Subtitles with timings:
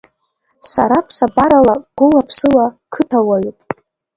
[0.71, 3.57] Сара ԥсабарала, гәыла-ԥсыла қыҭауаҩуп.